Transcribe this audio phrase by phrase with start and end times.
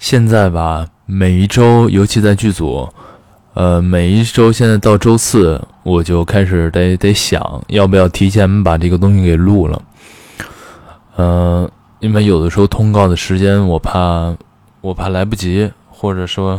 [0.00, 2.88] 现在吧，每一周，尤其在剧组，
[3.52, 9.82] 呃，每一周现在到周四，我就开始得得想，要不要提前把这个东西给录了。
[11.18, 14.34] 嗯，因为有的时候通告的时间，我怕
[14.80, 16.58] 我怕来不及，或者说，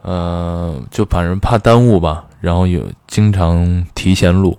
[0.00, 2.24] 呃，就反正怕耽误吧。
[2.40, 4.56] 然后有经常提前录，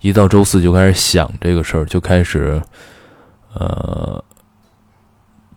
[0.00, 2.62] 一到周四就开始想这个事儿，就开始，
[3.52, 4.22] 呃。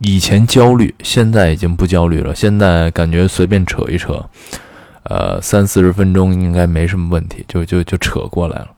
[0.00, 2.34] 以前焦虑，现在已经不焦虑了。
[2.34, 4.22] 现在感觉随便扯一扯，
[5.04, 8.68] 呃，三四十分钟应该没什么问题，就就就扯过来了。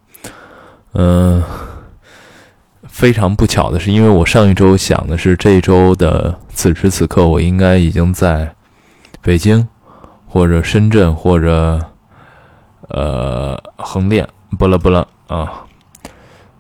[0.95, 1.43] 嗯，
[2.87, 8.55] 非常不巧的是，因为我上一周想的是这一周的此时此刻，我应该已经在
[9.21, 9.67] 北京
[10.27, 11.85] 或者深圳或者
[12.89, 15.65] 呃横店，不了不了啊。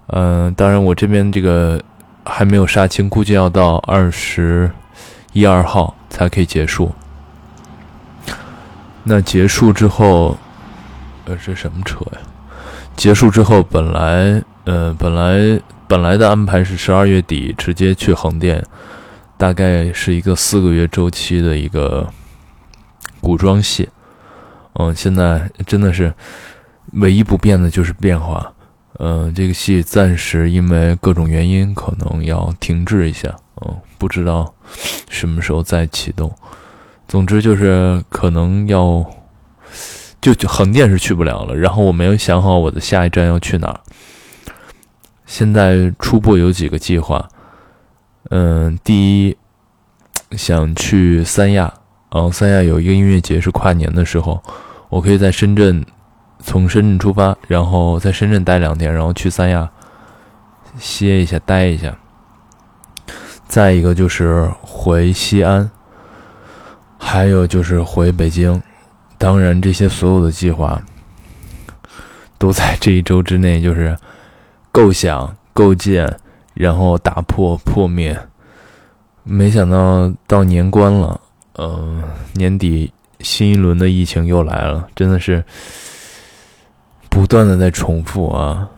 [0.08, 1.80] 嗯，当然我这边这个。
[2.28, 4.70] 还没有杀青，估计要到二十
[5.32, 6.92] 一二号才可以结束。
[9.02, 10.36] 那结束之后，
[11.24, 12.18] 呃，这什么车呀？
[12.94, 18.62] 结束之后，本来，呃，本来本来的安排是十二月底直接去横店，
[19.38, 22.06] 大概是一个四个月周期的一个
[23.20, 23.88] 古装戏。
[24.74, 26.12] 嗯，现在真的是
[26.92, 28.52] 唯一不变的就是变化。
[29.00, 33.32] 嗯，这个戏暂时因为各种原因可能要停滞一下，
[33.62, 34.52] 嗯，不知道
[35.08, 36.34] 什么时候再启动。
[37.06, 39.06] 总之就是可能要
[40.20, 43.80] 就就横店是去不了了，然后我没有想好我的下一站要去哪儿。
[45.26, 47.28] 现在初步有几个计划，
[48.30, 49.36] 嗯，第一
[50.32, 51.72] 想去三亚，
[52.10, 54.42] 嗯，三亚有一个音乐节是跨年的时候，
[54.88, 55.86] 我可以在深圳。
[56.40, 59.68] 从深圳出发，然后在深圳待两天，然后去三亚
[60.78, 61.96] 歇一下、待一下。
[63.46, 65.70] 再一个就是回西安，
[66.98, 68.62] 还有就是回北京。
[69.16, 70.80] 当然，这些所有的计划
[72.38, 73.96] 都在这一周之内，就是
[74.70, 76.14] 构想、构建，
[76.54, 78.16] 然后打破、破灭。
[79.24, 81.20] 没想到到年关了，
[81.54, 82.02] 嗯，
[82.34, 85.42] 年底新一轮的疫情又来了，真的是。
[87.18, 88.68] 不断的在重复啊，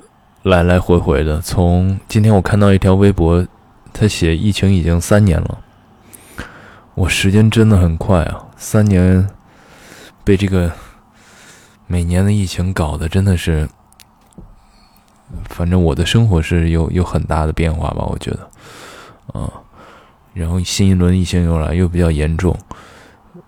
[0.45, 1.43] 来来回回的。
[1.43, 3.47] 从今天我看到一条微博，
[3.93, 5.59] 他写疫情已经三年了。
[6.95, 9.29] 我时间真的很快啊，三年
[10.25, 10.73] 被这个
[11.87, 13.69] 每年的疫情搞得真的是，
[15.51, 19.53] 反正我的生活是有有很大的变化吧，我觉得，啊，
[20.33, 22.57] 然后新一轮疫情又来，又比较严重，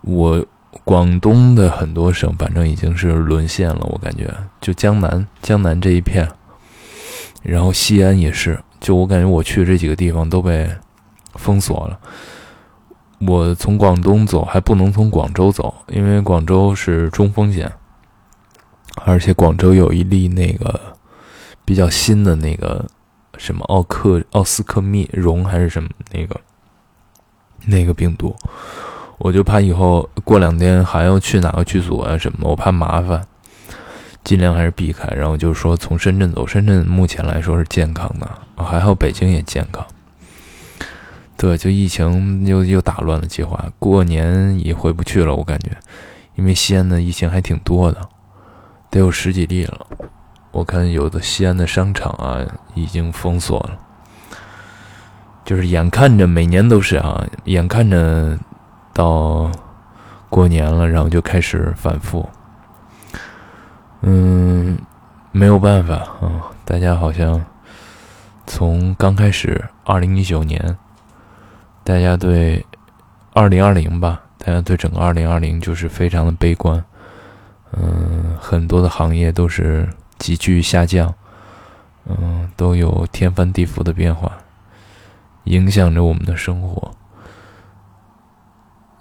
[0.01, 0.45] 我。
[0.83, 3.79] 广东的很多省，反正已经是沦陷了。
[3.89, 6.27] 我感觉，就江南，江南这一片，
[7.41, 8.59] 然后西安也是。
[8.79, 10.69] 就我感觉，我去这几个地方都被
[11.35, 11.99] 封锁了。
[13.25, 17.71] 我从广东走，还不能从广州走，因为广州是中风险，
[19.05, 20.97] 而且广州有一例那个
[21.63, 22.85] 比较新的那个
[23.37, 26.41] 什么奥克奥斯克密戎还是什么那个
[27.65, 28.35] 那个病毒。
[29.23, 33.25] 我就怕以后过两天还要去哪个剧组啊什么，我怕麻烦，
[34.21, 35.07] 尽量还是避开。
[35.15, 38.29] 然后就是说从深圳走，深圳目前来说是健康的，
[38.61, 39.81] 还好北京也健康。
[41.37, 45.69] 对，就疫情又又打乱了计划，过年也回不去了，我感觉，
[46.35, 48.01] 因为西安的疫情还挺多的，
[48.89, 49.87] 得有十几例了。
[50.51, 52.41] 我看有的西安的商场啊
[52.75, 53.79] 已经封锁了，
[55.45, 58.37] 就是眼看着每年都是啊，眼看着。
[58.93, 59.51] 到
[60.29, 62.27] 过年了，然后就开始反复。
[64.01, 64.77] 嗯，
[65.31, 67.43] 没有办法啊，大家好像
[68.45, 70.77] 从刚开始二零一九年，
[71.83, 72.65] 大家对
[73.33, 76.83] 二零二零吧，大家对整个二零二零就是非常的悲观。
[77.71, 79.89] 嗯，很多的行业都是
[80.19, 81.11] 急剧下降，
[82.05, 84.31] 嗯，都有天翻地覆的变化，
[85.45, 86.91] 影响着我们的生活。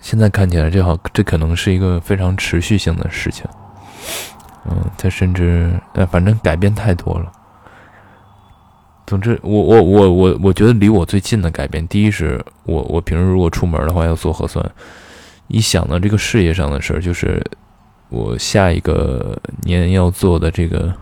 [0.03, 3.47] 现在看起来，这好，这可能是一个非常持续性的事情。
[4.69, 7.33] 嗯，他甚至，呃，反正改变太多了。
[9.07, 14.65] 总之，我我我我我觉得离我最近的改变，第一是我我平时如果出门的话要做核酸，
[15.47, 17.41] 一想到这个事业上的事儿，就是
[18.09, 20.93] 我下一个年要做的这个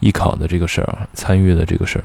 [0.00, 2.04] 艺考的这个事儿，参与的这个事儿。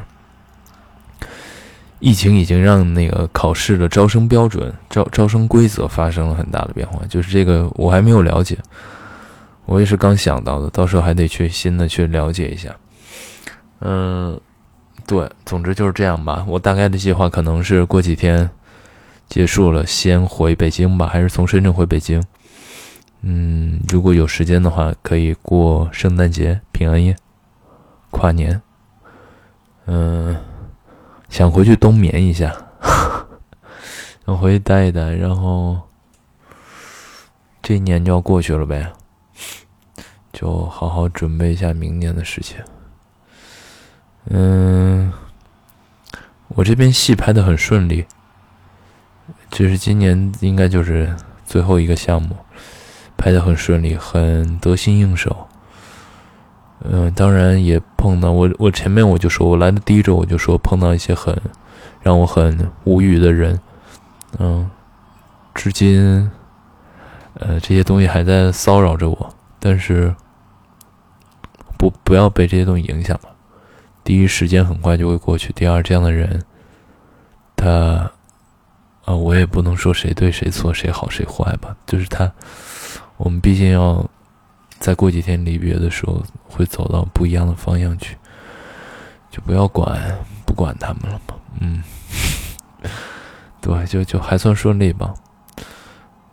[2.04, 8.58] 疫情已经让那个考试的招生标准、招招生规则发生了很大的变化，就是这个我还没有了解，
[9.66, 12.76] 我也是刚想到的，到时候还得去新的去了解一下。
[13.80, 14.38] 嗯，
[15.08, 16.44] 对，总之就是这样吧。
[16.46, 18.50] 我大概的计划可能是过几天
[19.30, 22.22] 结束了，先回北京吧，还是从深圳回北京？
[23.22, 27.16] 嗯，如果有时间的话，可以过圣诞节、平安夜、
[28.12, 28.62] 跨年。
[29.86, 30.36] 嗯，
[31.34, 32.56] 想回去冬眠一下，
[34.24, 35.82] 想回去待一待，然后
[37.60, 38.94] 这一年就要过去了呗，
[40.32, 42.58] 就好好准备一下明年的事情。
[44.26, 45.12] 嗯，
[46.50, 48.06] 我这边戏拍的很顺利，
[49.50, 51.16] 就是今年应该就是
[51.48, 52.38] 最后一个项目，
[53.18, 55.48] 拍的很顺利，很得心应手。
[56.86, 61.34] 嗯，当然也碰到我，我前面我就说，我来的第一周我就说碰到一些很
[62.02, 63.58] 让我很无语的人，
[64.38, 64.70] 嗯，
[65.56, 66.30] 至今，
[67.36, 70.14] 呃，这些东西还在骚扰着我，但是
[71.78, 73.30] 不不要被这些东西影响吧。
[74.04, 76.44] 第一，时间很快就会过去；第二，这样的人，
[77.56, 78.12] 他，
[79.06, 82.30] 啊，我也不能说谁对谁错，谁好谁坏吧，就是他，
[83.16, 84.06] 我们毕竟要。
[84.84, 88.18] 再过几天离别的时候，会走到不一样的方向去，
[89.32, 89.98] 就不要管
[90.46, 91.36] 不管他们了嘛。
[91.62, 91.82] 嗯，
[93.62, 95.14] 对，就就还算顺利吧。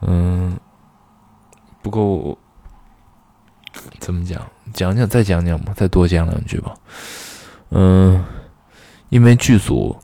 [0.01, 0.59] 嗯，
[1.81, 2.37] 不过我
[4.01, 4.43] 怎么讲？
[4.73, 6.75] 讲讲再讲讲吧，再多讲两句吧。
[7.69, 8.25] 嗯，
[9.11, 9.97] 因为剧组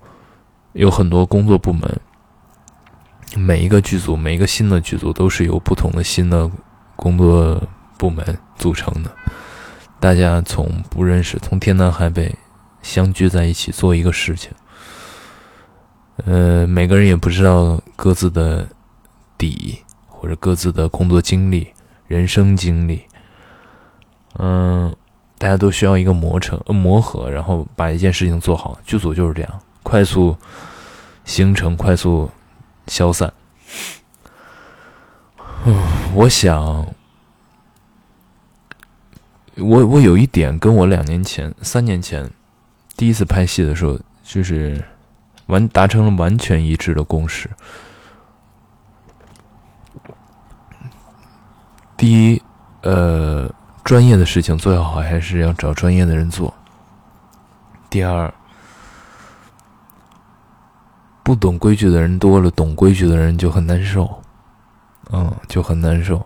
[0.74, 2.00] 有很多工作部门，
[3.34, 6.48] 每一个剧组，每一个新的剧组都是有不同的新的
[6.94, 7.60] 工作。
[7.98, 9.10] 部门组成的，
[9.98, 12.34] 大家从不认识，从天南海北
[12.82, 14.50] 相聚在一起做一个事情。
[16.24, 18.66] 呃，每个人也不知道各自的
[19.36, 21.68] 底或者各自的工作经历、
[22.06, 23.02] 人生经历。
[24.38, 24.94] 嗯，
[25.38, 28.78] 大家都需要一个磨成磨合，然后把一件事情做好。
[28.84, 30.36] 剧组就是这样，快速
[31.24, 32.30] 形成，快速
[32.86, 33.32] 消散。
[35.64, 35.74] 嗯，
[36.14, 36.86] 我想。
[39.58, 42.30] 我我有一点跟我两年前、三年前
[42.96, 44.84] 第一次拍戏的时候，就是
[45.46, 47.48] 完达成了完全一致的共识。
[51.96, 52.42] 第一，
[52.82, 53.50] 呃，
[53.82, 56.52] 专业的事情做好还是要找专业的人做。
[57.88, 58.32] 第二，
[61.22, 64.22] 不懂规矩的人多了，懂规矩的人就很难受，
[65.12, 66.25] 嗯，就很难受。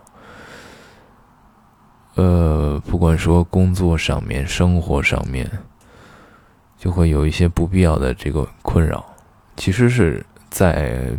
[2.21, 5.49] 呃，不管说工作上面、生活上面，
[6.77, 9.03] 就会有一些不必要的这个困扰。
[9.57, 11.09] 其实是在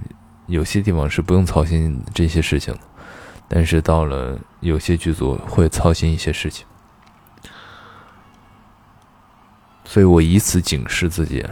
[0.46, 2.72] 有些地方是不用操心这些事情，
[3.48, 6.64] 但是到了有些剧组会操心一些事情，
[9.84, 11.44] 所以我以此警示自己，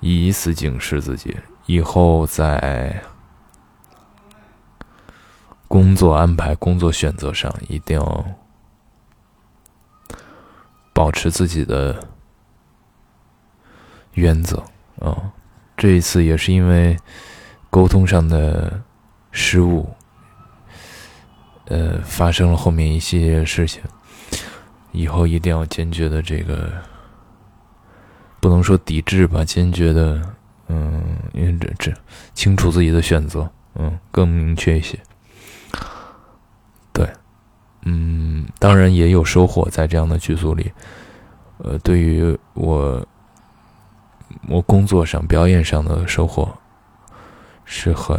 [0.00, 1.34] 以此警示自己，
[1.64, 3.02] 以后在。
[5.74, 8.24] 工作安排、工作选择上，一定要
[10.92, 12.06] 保持自己的
[14.12, 14.62] 原则
[15.00, 15.32] 啊！
[15.76, 16.96] 这一次也是因为
[17.70, 18.80] 沟通上的
[19.32, 19.92] 失误，
[21.64, 23.82] 呃，发生了后面一系列事情。
[24.92, 26.70] 以后一定要坚决的这个，
[28.38, 30.22] 不能说抵制吧，坚决的，
[30.68, 31.92] 嗯，因为这这
[32.32, 34.96] 清楚自己的选择，嗯，更明确一些。
[37.84, 40.72] 嗯，当然也有收获在这样的剧组里。
[41.58, 43.06] 呃，对于我，
[44.48, 46.52] 我工作上、表演上的收获
[47.64, 48.16] 是很，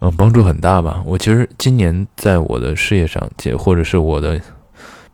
[0.00, 1.02] 嗯，帮助很大吧。
[1.06, 3.28] 我其实今年在我的事业上，
[3.58, 4.40] 或者是我的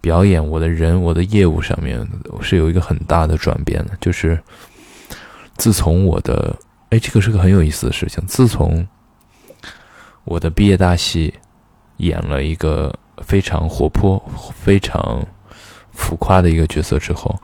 [0.00, 2.06] 表演、我的人、我的业务上面，
[2.40, 3.92] 是有一个很大的转变的。
[4.00, 4.38] 就是
[5.56, 6.56] 自从我的，
[6.90, 8.24] 哎，这个是个很有意思的事情。
[8.26, 8.86] 自从
[10.26, 11.32] 我的毕业大戏
[11.98, 12.92] 演了一个
[13.22, 14.22] 非常活泼、
[14.54, 15.24] 非常
[15.92, 17.34] 浮夸的一个角色之后，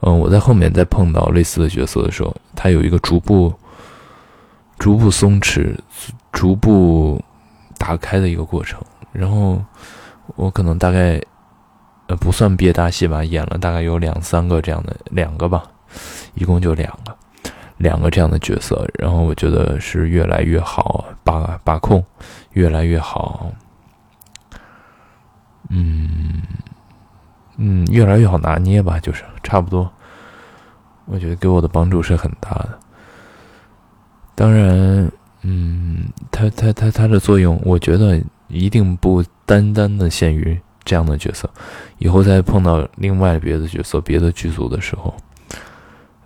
[0.00, 3.52] 嗯，我在后面再碰到类似的角色的时候，他有一个逐步、
[4.78, 5.76] 逐步松弛、
[6.32, 7.22] 逐步
[7.76, 8.80] 打开的一个过程。
[9.12, 9.62] 然后
[10.34, 11.20] 我可能大概
[12.06, 15.62] 呃不算毕业大戏吧，演了大概有两三个这样的两个吧，
[16.34, 17.14] 一共就两个。
[17.82, 22.02] 两个这样的角色，然后我觉得是越来越好把把控，
[22.52, 23.50] 越来越好，
[25.68, 26.42] 嗯
[27.56, 29.90] 嗯，越来越好拿捏吧，就是差不多。
[31.06, 32.78] 我觉得给我的帮助是很大的。
[34.36, 35.10] 当然，
[35.42, 41.50] 嗯，它它它它的作用，我觉得一定不单单的限于这样的角色。
[41.98, 45.12] 以后再碰到另外别的角色、别的剧组的时候。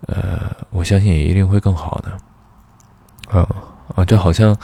[0.02, 3.38] 呃，我相信也一定会更好的。
[3.38, 3.48] 啊
[3.94, 4.56] 啊，这好像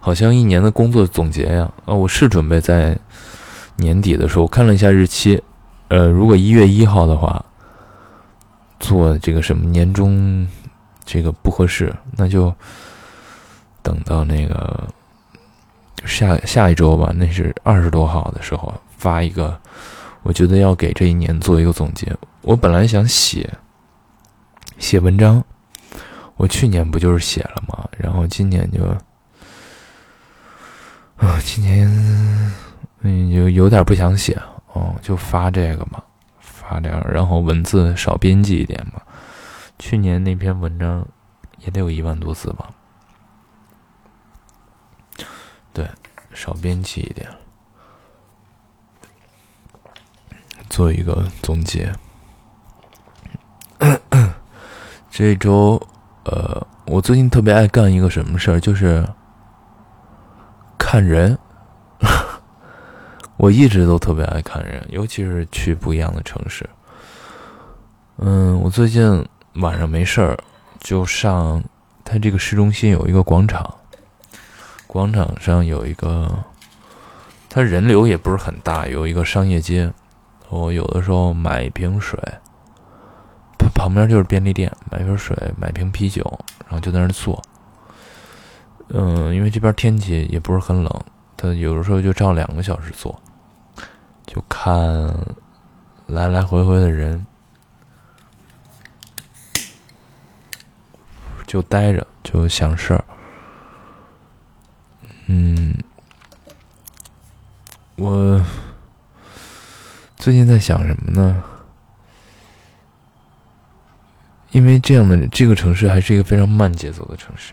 [0.00, 1.70] 好像一年的工作总结呀！
[1.84, 2.98] 啊，我是准备在
[3.76, 5.42] 年底的时候看了一下日期，
[5.88, 7.44] 呃，如果一月一号的话，
[8.80, 10.46] 做这个什么年终，
[11.04, 12.52] 这个不合适，那就
[13.82, 14.88] 等到那个
[16.04, 19.58] 下下一周吧，那是二十多号的时候发一个。
[20.22, 22.14] 我觉得要给这一年做一个总结。
[22.42, 23.48] 我本来想写
[24.78, 25.44] 写文章，
[26.36, 27.88] 我去年不就是写了吗？
[27.98, 28.84] 然后今年就
[31.16, 31.86] 啊，今年
[33.00, 34.40] 嗯有有点不想写
[34.72, 36.02] 哦，就发这个嘛，
[36.40, 39.02] 发这样，然后文字少编辑一点嘛。
[39.78, 41.06] 去年那篇文章
[41.58, 42.70] 也得有一万多字吧？
[45.72, 45.88] 对，
[46.32, 47.28] 少编辑一点。
[50.68, 51.92] 做一个总结。
[55.18, 55.82] 这周，
[56.26, 59.04] 呃，我最近特别爱干一个什么事儿，就是
[60.78, 61.36] 看人。
[63.36, 66.70] 我一直都特别爱看人，尤其是去不一样的城市。
[68.18, 70.38] 嗯，我最近晚上没事儿，
[70.78, 71.60] 就上
[72.04, 73.74] 它这个市中心有一个广场，
[74.86, 76.32] 广场上有一个，
[77.48, 79.92] 它人流也不是很大，有一个商业街。
[80.48, 82.16] 我有的时候买一瓶水，
[83.74, 86.22] 旁边就是便利店，买瓶水，买瓶啤酒，
[86.64, 87.42] 然后就在那儿坐。
[88.88, 91.04] 嗯，因为这边天气也不是很冷，
[91.36, 93.20] 他有的时候就照两个小时坐，
[94.26, 94.72] 就看
[96.06, 97.26] 来来回回的人，
[101.46, 103.04] 就待着就想事儿。
[105.26, 105.74] 嗯，
[107.96, 108.44] 我。
[110.16, 111.42] 最近在想什么呢？
[114.50, 117.52] 因为这样的这个城市还是一个非常慢节奏的城市。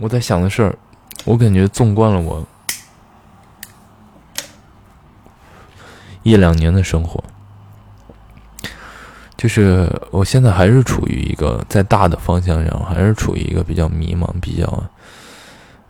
[0.00, 0.76] 我在想的事儿，
[1.24, 2.44] 我感觉纵观了我
[6.22, 7.22] 一两年的生活，
[9.36, 14.84] 就是我现在还是处于一个在大的方向上，还是处于一个比较迷茫、比较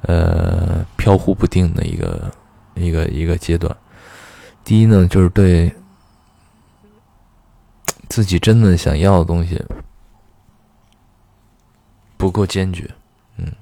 [0.02, 2.30] 呃飘忽不定的一个
[2.74, 3.74] 一个一个阶段。
[4.64, 5.72] 第一呢，就是对
[8.14, 9.60] 自己真的想要的东西
[12.16, 12.88] 不够坚决，
[13.38, 13.52] 嗯，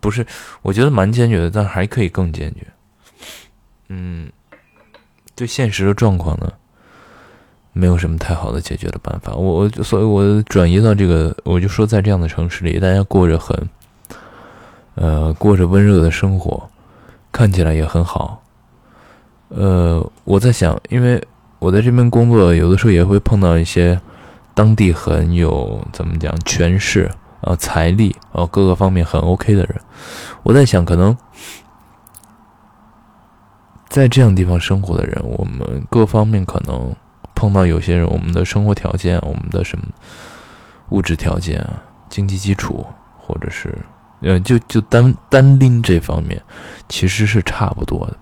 [0.00, 0.26] 不是，
[0.60, 2.66] 我觉得蛮坚决的，但还可以更坚决。
[3.90, 4.28] 嗯，
[5.36, 6.52] 对现实的状况呢，
[7.72, 9.36] 没有什么太好的解决的办法。
[9.36, 13.56] 我，所以我转移到这个，我就说，在这样的城市里，大家过着很，
[14.96, 16.68] 呃，过着温热的生活，
[17.30, 18.42] 看起来也很好。
[19.50, 21.24] 呃，我在想，因为
[21.62, 24.00] 我在这边工作，有的时候也会碰到一些
[24.52, 27.08] 当地很有怎么讲权势
[27.40, 29.80] 啊、财力啊各个方面很 OK 的人。
[30.42, 31.16] 我在想，可能
[33.88, 36.92] 在这样地方生活的人，我们各方面可能
[37.32, 39.84] 碰到有些人，我们的生活条件、我们的什么
[40.88, 42.84] 物质条件啊、经济基础，
[43.16, 43.78] 或者是
[44.22, 46.42] 呃，就就单单拎这方面，
[46.88, 48.16] 其实是差不多的。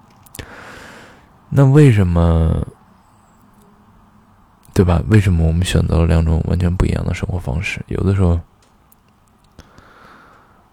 [1.49, 2.67] 那为什么，
[4.73, 5.03] 对吧？
[5.09, 7.85] 为什么我们选择了两种完全不一样的生活方式？
[7.89, 8.41] 有的时候，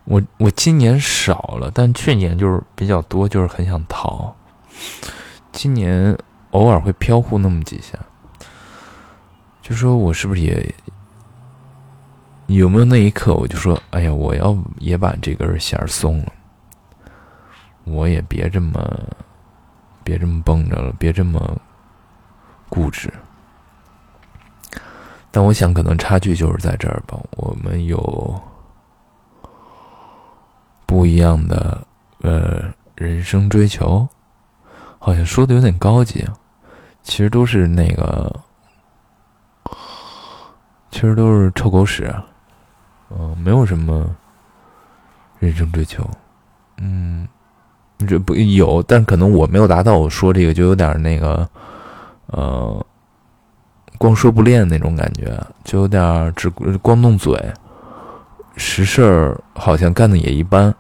[0.06, 4.36] 我我今年少了，但去年就是比较多，就是很想逃。
[5.52, 6.18] 今年
[6.52, 7.98] 偶尔会飘忽那么几下，
[9.62, 10.74] 就说我是不是也
[12.46, 16.32] 有没有那一刻，我就说，哎呀，我要也把这根弦松了，
[17.84, 19.00] 我也别这么。
[20.04, 21.38] 别这么绷着了，别这么
[22.70, 23.12] 固执。
[25.38, 27.16] 但我想，可能差距就是在这儿吧。
[27.36, 28.42] 我们有
[30.88, 31.80] 不一样的
[32.24, 32.64] 呃
[32.96, 34.08] 人生追求，
[34.98, 36.28] 好像说的有点高级，
[37.04, 38.36] 其实都是那个，
[40.90, 42.12] 其实都是臭狗屎。
[43.12, 44.10] 嗯，没有什么
[45.38, 46.04] 人生追求，
[46.78, 47.28] 嗯。
[48.08, 50.00] 这不有，但可能我没有达到。
[50.00, 51.48] 我说这个就有点那个，
[52.26, 52.84] 呃，
[53.98, 56.50] 光说不练那种感觉，就有点只
[56.82, 57.38] 光动嘴，
[58.56, 60.74] 实事儿好像干的也一般。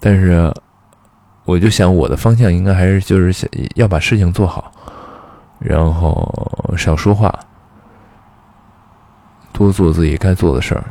[0.00, 0.52] 但是，
[1.44, 4.70] 我就想我的方向应该还是就是想要把事情做好，
[5.58, 7.36] 然后少说话，
[9.52, 10.84] 多做自己该做的事儿。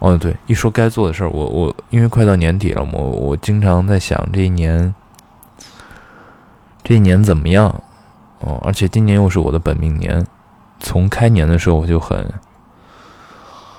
[0.00, 4.92] 哦，对，一说该做的事儿，我我因为快到年底了，我我经常在想这一年，
[6.82, 7.82] 这一年怎么样？
[8.42, 10.24] 哦，而且今年又是我的本命年，
[10.80, 12.26] 从开年的时候我就很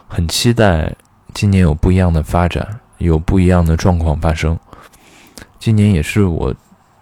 [0.08, 0.96] 很期待
[1.34, 4.58] 今年有不一样的发展，有不一样的状况发生。
[5.60, 6.53] 今年也是我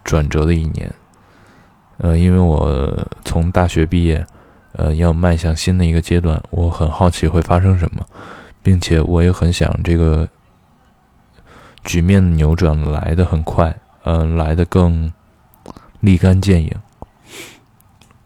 [0.04, 0.94] 转折的一年，
[1.98, 4.26] 呃，因为我从大学毕业，
[4.74, 8.06] 呃，要迈向新的一个阶段，我很好奇会发生什么，
[8.64, 10.28] 并且我也很想这个
[11.84, 15.12] 局面扭转来的很快，嗯，来的更
[16.00, 16.72] 立竿见影。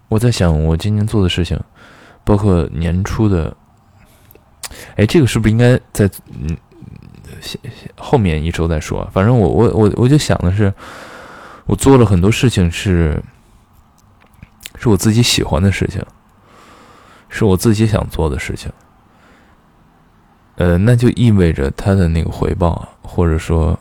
[0.07, 1.59] 我在想，我今年做的事情，
[2.23, 3.55] 包括年初的，
[4.95, 6.09] 哎，这个是不是应该在
[6.39, 6.55] 嗯，
[7.97, 9.07] 后面一周再说？
[9.11, 10.71] 反正我我我我就想的是，
[11.65, 13.21] 我做了很多事情，是
[14.75, 16.05] 是我自己喜欢的事情，
[17.27, 18.71] 是我自己想做的事情。
[20.57, 23.77] 呃，那就意味着他的那个回报，或者说，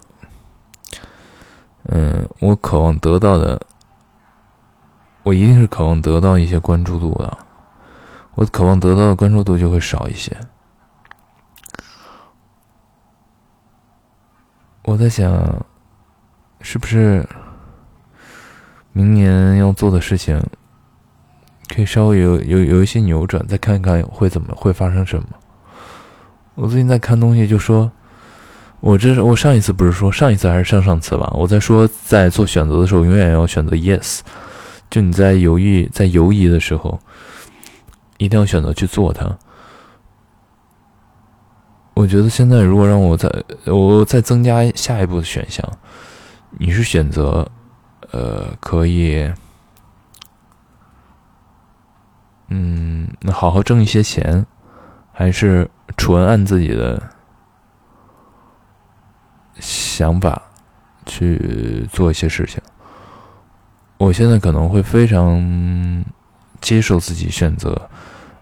[1.91, 3.61] 嗯，我渴望得到的。
[5.25, 7.39] 我一定是渴望得到一些关注度的，
[8.35, 10.37] 我渴望得到的关注度就会少一些。
[14.83, 15.65] 我在想，
[16.61, 17.27] 是不是
[18.93, 20.39] 明年要做的事情
[21.75, 25.29] 可以稍微有有有一些扭转，再看看会怎么会发生什么？
[26.55, 27.91] 我最近在看东西，就说，
[28.81, 31.33] 我这是我上一次不是说上一次还是上上次吧？
[31.35, 34.21] 我在说，在做选择的时候，永远要选择 yes。
[34.95, 37.01] 就你在犹豫、在犹疑的时候，
[38.17, 39.37] 一定要选择去做它。
[41.95, 43.29] 我觉得现在如果让我再
[43.67, 45.69] 我再增加下一步的选项，
[46.61, 47.51] 你是选择
[48.13, 49.29] 呃可以
[52.51, 54.47] 嗯好好挣一些钱，
[55.11, 57.03] 还是纯按自己的
[59.59, 60.41] 想法
[61.05, 62.63] 去做一些事情？
[63.97, 66.05] 我现在可能会非常
[66.61, 67.91] 接受自己选择，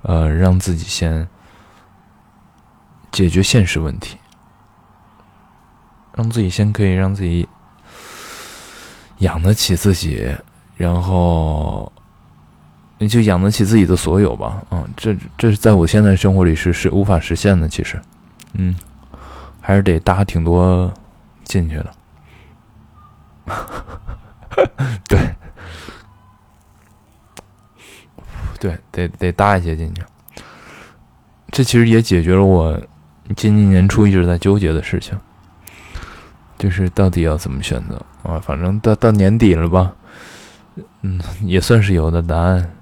[0.03, 1.29] 呃，让自己先
[3.13, 4.17] 解决现实问题，
[6.17, 7.49] 让自己先可以让自己
[9.19, 10.35] 养得起自己，
[10.77, 11.93] 然后
[12.99, 14.63] 你就养得起自己的所有吧。
[14.71, 17.69] 嗯，这这是在我现在生活里是是无法实现的。
[17.69, 18.01] 其实，
[18.55, 18.75] 嗯，
[19.61, 20.93] 还是得搭挺多
[21.45, 21.95] 进去的。
[25.09, 25.35] 对。
[28.63, 30.03] 对，得得搭一些进去。
[31.51, 32.81] 这其实也解决了我
[33.35, 35.19] 今年年初一直在纠结的事情，
[36.59, 38.39] 就是到底要怎么选择啊？
[38.39, 39.93] 反正到到年底了吧，
[41.01, 42.73] 嗯，也算是有的答案。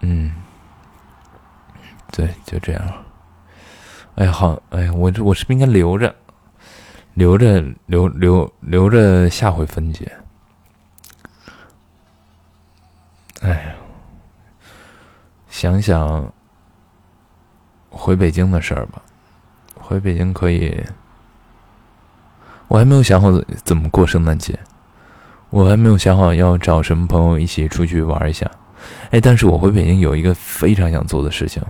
[0.00, 0.32] 嗯，
[2.10, 2.82] 对，就这样。
[4.14, 6.14] 哎，好，哎，我这我是不是应该留着，
[7.12, 10.10] 留着，留留留着下回分解？
[13.42, 13.74] 哎呀。
[15.58, 16.32] 想想
[17.90, 19.02] 回北京的事儿吧，
[19.74, 20.80] 回北京可以。
[22.68, 23.28] 我还没有想好
[23.64, 24.56] 怎么过圣诞节，
[25.50, 28.48] 我还没有想好要找什么朋友一起出去玩一下。
[29.10, 31.60] 哎，但是我回北京有一个非常想做的事情，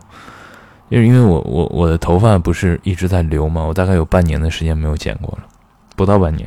[0.90, 3.64] 就是因为我我我的头发不是一直在留吗？
[3.64, 5.48] 我大概有半年的时间没有剪过了，
[5.96, 6.46] 不到半年。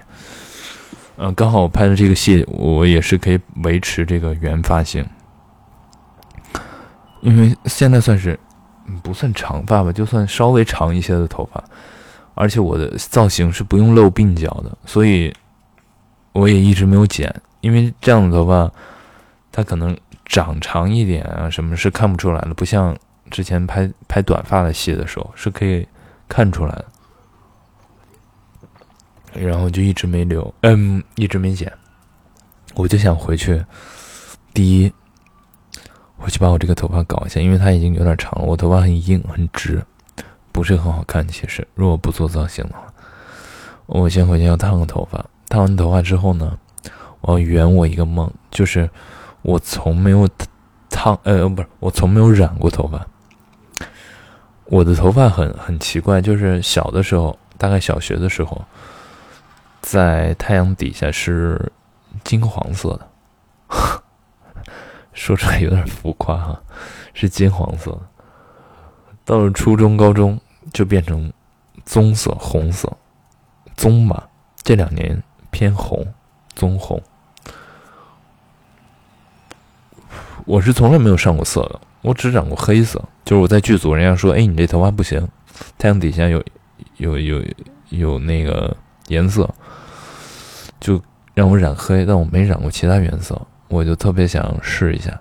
[1.18, 5.04] 嗯，刚好我拍的这个戏，我也是可以维持这个原发型。
[7.22, 8.40] 因为现在算是
[9.02, 11.64] 不算长发吧，就算稍微长一些的头发，
[12.34, 15.34] 而且我的造型是不用露鬓角的，所以
[16.34, 17.34] 我也一直没有剪。
[17.62, 18.72] 因为这样的头发，
[19.52, 22.98] 它可能长长一点啊，什么是看不出来的，不像
[23.30, 25.88] 之前拍拍短发的戏的时候是可以
[26.28, 26.86] 看出来的。
[29.34, 31.72] 然后就一直没留，嗯，一直没剪。
[32.74, 33.64] 我就想回去，
[34.54, 34.92] 第一。
[36.24, 38.46] 我去把我这个头发搞一下，因为它已经有点长了。
[38.46, 39.84] 我头发很硬很直，
[40.52, 41.28] 不是很好看。
[41.28, 42.84] 其实，如果不做造型的话，
[43.88, 45.26] 我先回去要烫个头发。
[45.50, 46.58] 烫完头发之后呢，
[47.22, 48.90] 我要圆我一个梦，就是
[49.42, 50.30] 我从没有
[50.90, 53.06] 烫，呃，不是，我从没有染过头发。
[54.66, 58.64] 我的头发很很奇怪，就是小的时候，大概小学的时候，
[59.82, 61.72] 在太阳底下是
[62.24, 64.01] 金黄色的。
[65.14, 66.62] 说出来有点浮夸哈，
[67.14, 68.00] 是金黄色。
[69.24, 70.40] 到了初中、高中
[70.74, 71.32] 就变成
[71.86, 72.92] 棕色、红色，
[73.76, 74.28] 棕吧。
[74.64, 76.06] 这两年偏红，
[76.56, 77.02] 棕红。
[80.46, 83.04] 我是从来没有上过色的，我只染过黑色。
[83.24, 85.28] 就是我在剧组，人家说：“哎，你这头发不行，
[85.78, 86.44] 太阳底下有
[86.98, 87.44] 有有
[87.90, 88.76] 有那个
[89.08, 89.48] 颜色，
[90.80, 91.02] 就
[91.34, 93.40] 让我染黑。”但我没染过其他颜色。
[93.72, 95.18] 我就特别想试一下，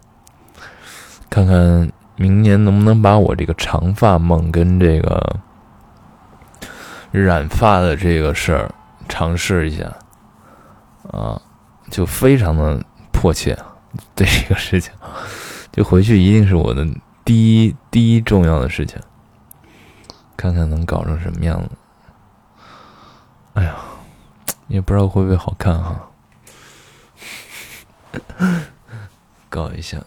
[1.31, 5.37] 看看明年能不能把我这个长发梦跟这个
[7.13, 8.75] 染发的这个事儿
[9.09, 9.85] 尝试一下
[11.13, 11.41] 啊，
[11.91, 13.57] 就非常的迫切
[14.17, 14.93] 对这个事情，
[15.71, 16.85] 就回去一定是我的
[17.25, 18.99] 第一第一重要的事情，
[20.37, 21.71] 看看能搞成什么样子。
[23.55, 23.77] 哎呀，
[24.67, 26.10] 也不知道会不会好看哈。
[29.49, 29.99] 搞一下，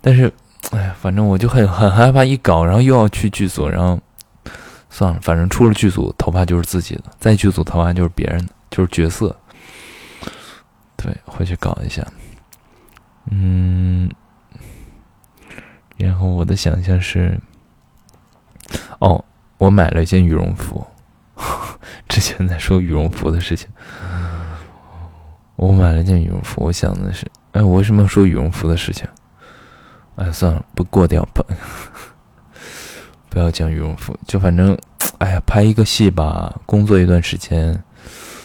[0.00, 0.32] 但是，
[0.70, 3.98] 哎呀，反正我就很很害怕一搞，然后又要去剧组，然后
[4.90, 9.34] 算了，反正出了剧组，头发就是自己的；在剧组，头发就是别人的，就是角色。
[10.96, 12.06] 对，回去搞一下。
[13.30, 14.10] 嗯，
[15.96, 17.38] 然后我的想象是，
[18.98, 19.24] 哦，
[19.58, 20.86] 我买了一件羽绒服，
[22.08, 23.68] 之前在说羽绒服的事情。
[25.58, 29.08] 我买了件羽绒服，我想的是，哎，我为什么要说羽绒服的事情？
[30.14, 31.44] 哎，算了，不过掉吧，
[33.28, 34.78] 不要讲羽绒服，就反正，
[35.18, 37.82] 哎呀，拍一个戏吧，工作一段时间，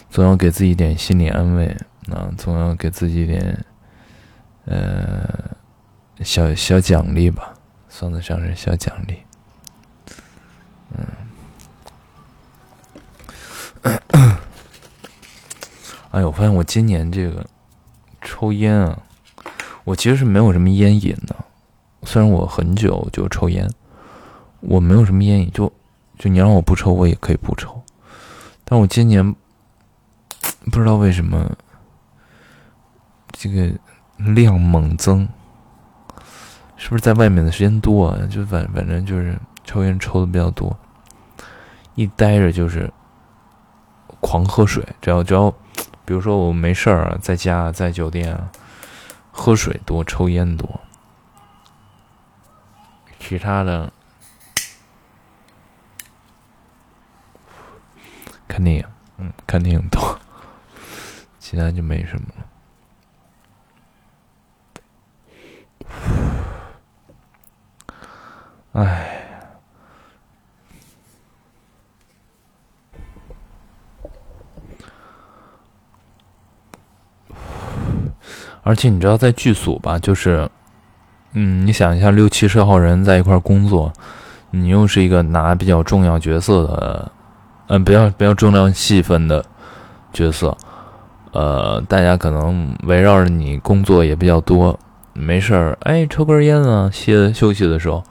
[0.10, 1.68] 总要给自己点心理安慰，
[2.12, 3.64] 啊，总要给自己点，
[4.66, 5.56] 呃，
[6.22, 7.54] 小小奖励吧，
[7.90, 9.20] 算得上是小奖励，
[10.98, 11.06] 嗯。
[16.14, 17.44] 哎呦，我发现我今年这个
[18.22, 19.00] 抽烟啊，
[19.84, 21.36] 我其实是没有什么烟瘾的。
[22.04, 23.68] 虽然我很久就抽烟，
[24.60, 25.74] 我没有什么烟瘾，就
[26.20, 27.82] 就你让我不抽，我也可以不抽。
[28.64, 29.34] 但我今年
[30.72, 31.52] 不知道为什么
[33.32, 33.72] 这个
[34.18, 35.28] 量猛增，
[36.78, 38.20] 是不是在外面的时间多啊？
[38.30, 40.78] 就反反正就是抽烟抽的比较多，
[41.96, 42.94] 一待着就是
[44.22, 45.52] 狂喝水，只要只要。
[46.06, 48.38] 比如说我没事儿，在家在酒店，
[49.32, 50.82] 喝水多，抽烟多，
[53.20, 53.92] 其他的
[58.48, 58.86] 看电影，
[59.18, 60.20] 嗯，看电影多，
[61.40, 62.46] 其他就没什么了。
[78.74, 80.50] 而且你知道，在剧组吧，就是，
[81.34, 83.94] 嗯，你想一下，六七十号人在一块工作，
[84.50, 87.12] 你又是一个拿比较重要角色的，
[87.68, 89.46] 嗯，比较比较重要戏份的
[90.12, 90.58] 角色，
[91.34, 94.80] 呃，大家可能围绕着你工作也比较多，
[95.14, 98.04] 没事儿，哎，抽根烟啊，歇休息的时候，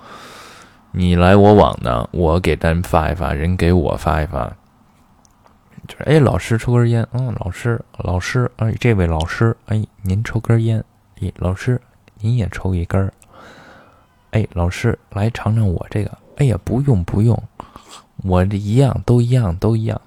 [0.93, 4.53] 你来我往的，我给单发一发，人给我发一发。
[5.89, 10.83] 就是哎，老师抽根烟，嗯，老师，老师，哎，这位老师，哎，您抽根烟，
[11.21, 11.81] 哎，老师，
[12.21, 13.13] 您也抽一根儿，
[14.31, 17.37] 哎，老师，来尝尝我这个，哎呀，不用不用，
[18.19, 20.01] 我这一样，都一样，都一样，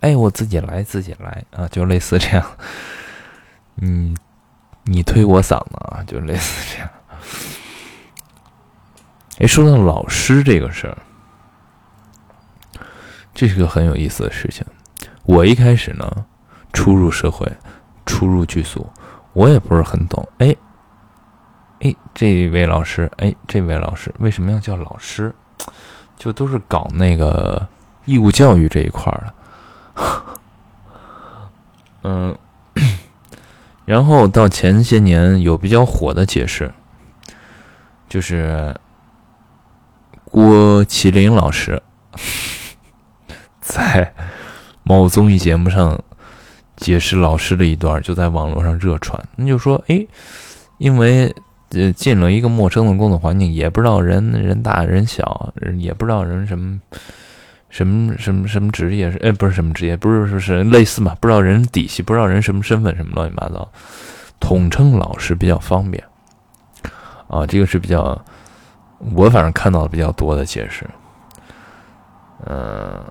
[0.00, 2.46] 哎，我自己来，自己来啊，就类似这样，
[3.76, 4.14] 嗯，
[4.82, 6.90] 你推我嗓子啊，就类似这样。
[9.38, 10.98] 哎，说到老师这个事儿。
[13.34, 14.64] 这是个很有意思的事情。
[15.24, 16.26] 我一开始呢，
[16.72, 17.50] 初入社会，
[18.06, 18.86] 初入剧组，
[19.32, 20.26] 我也不是很懂。
[20.38, 20.54] 哎，
[21.80, 25.34] 哎，这位老师，哎，这位老师为什么要叫老师？
[26.16, 27.66] 就都是搞那个
[28.04, 29.34] 义务教育这一块的。
[32.04, 32.38] 嗯，
[33.84, 36.72] 然后到前些年有比较火的解释，
[38.08, 38.74] 就是
[40.26, 41.82] 郭麒麟老师。
[43.64, 44.12] 在
[44.82, 45.98] 某综艺节目上
[46.76, 49.18] 解释老师的一段，就在网络上热传。
[49.36, 50.06] 那就说，哎，
[50.76, 51.34] 因为
[51.70, 56.78] 呃进了一个陌生的工作环境，也不知道人人大人小，也不知道人什么
[57.70, 63.66] 什么什么什么职业是，哎，不是什么职业，不是说是类似嘛，不知道人底细，不知道人什么身份，什么乱七八糟，
[64.38, 66.04] 统称老师比较方便。
[67.28, 68.22] 啊，这个是比较
[69.14, 70.86] 我反正看到的比较多的解释，
[72.44, 73.02] 嗯。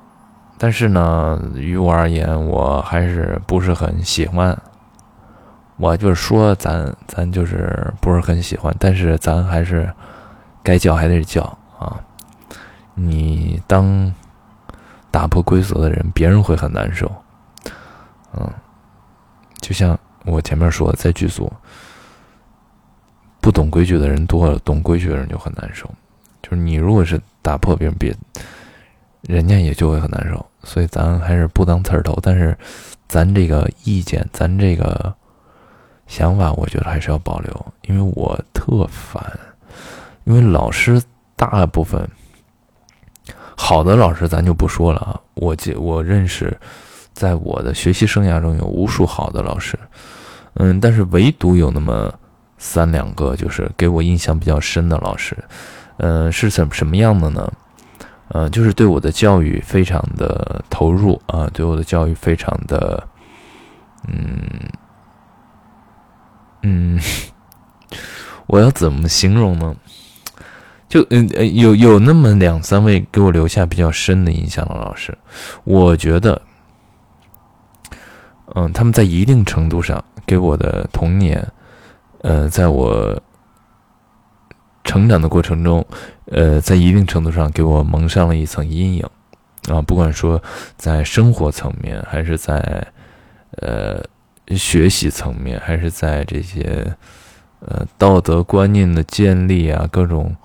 [0.57, 4.57] 但是呢，于我而言，我还是不是很喜欢。
[5.77, 9.91] 我就是说，咱咱就是不是很喜欢，但是咱还是
[10.61, 11.41] 该叫还得叫
[11.77, 11.99] 啊。
[12.93, 14.13] 你当
[15.09, 17.11] 打破规则的人，别人会很难受。
[18.33, 18.49] 嗯，
[19.59, 21.51] 就像我前面说，在剧组，
[23.41, 25.89] 不懂规矩的人多了，懂规矩的人就很难受。
[26.41, 28.15] 就是你如果是打破别人别，
[29.23, 30.45] 人家也就会很难受。
[30.63, 32.57] 所以咱还是不当刺儿头，但是
[33.07, 35.13] 咱这个意见，咱这个
[36.07, 39.21] 想法，我觉得还是要保留，因为我特烦，
[40.23, 41.01] 因为老师
[41.35, 42.09] 大部分
[43.55, 46.57] 好的老师咱就不说了啊，我记我认识，
[47.13, 49.77] 在我的学习生涯中有无数好的老师，
[50.53, 52.13] 嗯，但是唯独有那么
[52.57, 55.37] 三两个就是给我印象比较深的老师，
[55.97, 57.51] 嗯，是怎什么样的呢？
[58.33, 63.07] 呃，就是对我的教育非常的投入啊，对我的教育非常的，
[64.07, 64.41] 嗯
[66.63, 66.99] 嗯，
[68.47, 69.75] 我要怎么形容呢？
[70.89, 75.15] 就嗯呃，有有那么两三位给我留下比较深的印象的老师，
[75.63, 76.41] 我觉得，
[78.55, 81.47] 嗯，他们在一定程度上给我的童年，
[82.23, 83.15] 呃，在我。
[84.83, 85.85] 成长的过程中，
[86.25, 89.05] 呃，在一定程度上给我蒙上了一层阴影，
[89.69, 90.43] 啊，不管说
[90.75, 92.85] 在生活层面，还是在
[93.61, 94.03] 呃
[94.55, 96.95] 学习层面，还是在这些
[97.61, 100.35] 呃道德观念的建立啊，各种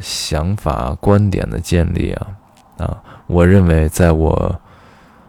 [0.00, 2.26] 想法观点的建立啊，
[2.78, 4.60] 啊，我认为在我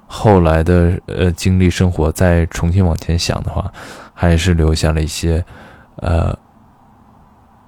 [0.08, 3.72] 后来的呃经历生活，再重新往前想的话，
[4.16, 5.46] 还是留下了一些
[5.98, 6.36] 呃。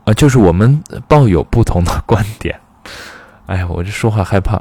[0.06, 2.60] 啊，就是我们抱有不同的观点。
[3.48, 4.60] 哎呀，我这说话害怕。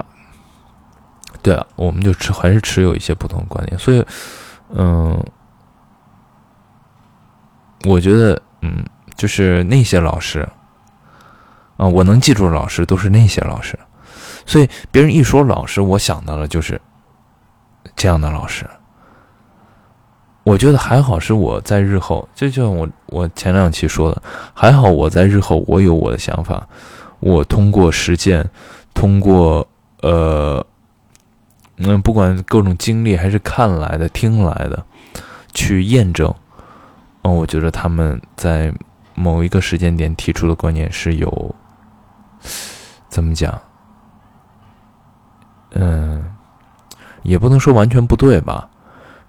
[1.42, 4.02] 对啊，我们就持还是持有一些不同的观点，所以，
[4.70, 5.22] 嗯，
[7.85, 8.83] 我觉得，嗯，
[9.14, 10.48] 就是那些老师，
[11.76, 13.78] 啊，我能记住的老师都是那些老师，
[14.46, 16.80] 所以别人一说老师，我想到的就是
[17.94, 18.66] 这样的老师。
[20.44, 26.68] 我觉得还好，是我在日后，就像我我前两期说的，还好我在日后我有我的想法，
[27.20, 28.46] 我通过实践，
[28.92, 29.66] 通过
[30.02, 30.64] 呃，
[31.78, 34.85] 嗯，不管各种经历还是看来的、听来的，
[35.54, 36.33] 去验证，
[37.22, 38.70] 嗯，我觉得他们在
[39.14, 41.54] 某一个时间点提出的观念是有，
[43.09, 43.59] 怎么讲？
[45.70, 46.22] 嗯，
[47.22, 48.68] 也不能说完全不对吧。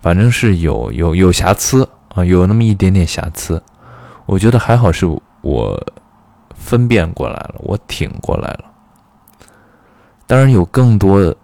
[0.06, 3.60] 反正是有有有瑕疵啊，有那么一点点瑕疵，
[4.28, 5.08] 我觉得还好，是
[5.42, 5.84] 我
[6.54, 8.66] 分辨过来了，我挺过来了。
[10.28, 11.36] 当然有更多，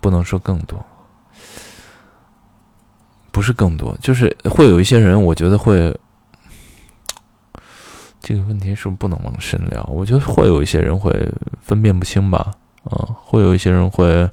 [0.00, 0.84] 不能说更多，
[3.30, 5.96] 不是更多，就是会有一些人，我觉得会
[8.18, 9.88] 这个问题是不是不能往深聊？
[9.92, 11.12] 我觉得会有一些人会
[11.62, 12.50] 分辨不清吧，
[12.82, 14.28] 啊，会有一些人会。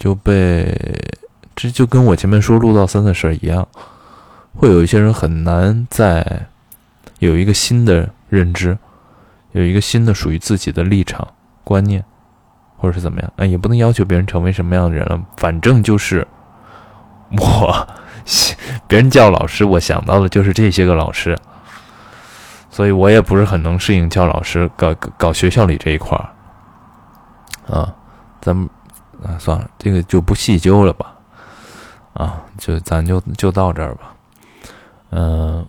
[0.00, 0.74] 就被
[1.54, 3.68] 这就跟我前面说陆道三的事儿一样，
[4.56, 6.46] 会有一些人很难在
[7.18, 8.78] 有一个新的认知，
[9.52, 11.28] 有一个新的属于自己的立场
[11.62, 12.02] 观念，
[12.78, 13.30] 或者是怎么样？
[13.36, 15.22] 哎，也不能要求别人成为什么样的人了。
[15.36, 16.26] 反正就是
[17.38, 17.86] 我，
[18.88, 21.36] 别人叫老师，我想到的就是这些个老师，
[22.70, 26.24] 所以我也不是很能适应叫老师搞搞学校里这一块儿
[27.76, 27.94] 啊，
[28.40, 28.66] 咱们。
[29.24, 31.16] 啊，算了，这个就不细究了吧。
[32.12, 34.16] 啊，就咱就就到这儿吧。
[35.10, 35.66] 嗯，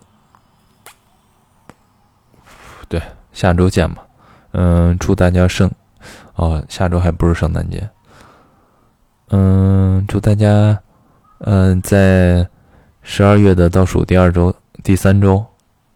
[2.88, 3.00] 对，
[3.32, 4.04] 下周见吧。
[4.52, 5.70] 嗯，祝大家圣
[6.34, 7.88] 哦，下周还不是圣诞节。
[9.28, 10.78] 嗯，祝大家
[11.38, 12.46] 嗯，在
[13.02, 15.44] 十二月的倒数第二周、第三周，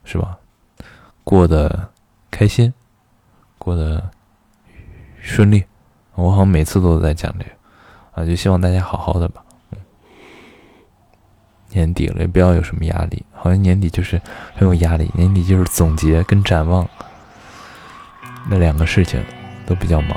[0.04, 0.38] 是吧？
[1.22, 1.88] 过得
[2.30, 2.72] 开心，
[3.58, 4.10] 过得
[5.20, 5.64] 顺利。
[6.16, 7.50] 我好像每次都在讲这个，
[8.14, 9.42] 啊，就希望大家好好的吧。
[11.70, 13.22] 年底了，也不要有什么压力。
[13.34, 14.20] 好像年底就是
[14.54, 16.88] 很有压力，年底就是总结跟展望
[18.48, 19.22] 那两个事情
[19.66, 20.16] 都比较忙。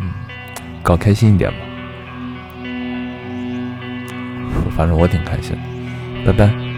[0.00, 0.12] 嗯，
[0.82, 1.58] 搞开心一点吧。
[4.76, 5.56] 反正我挺开心
[6.24, 6.32] 的。
[6.32, 6.69] 拜拜。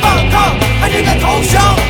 [0.00, 1.85] 反抗还是敢投降？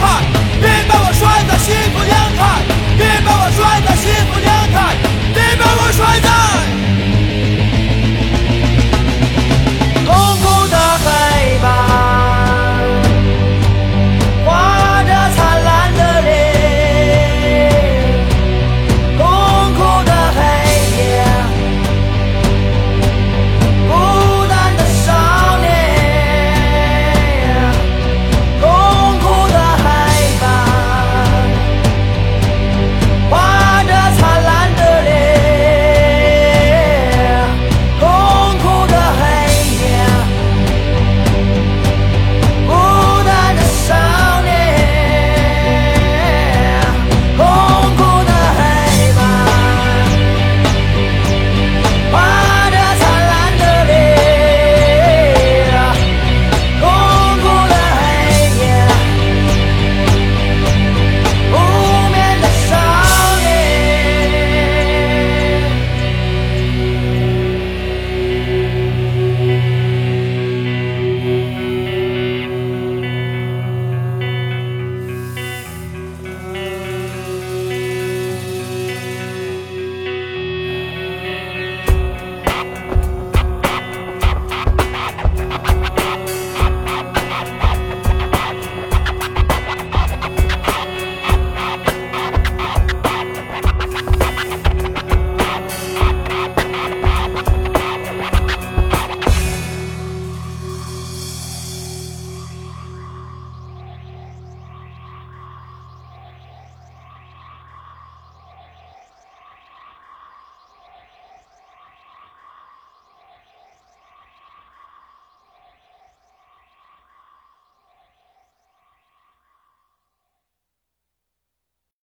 [0.00, 0.37] hot.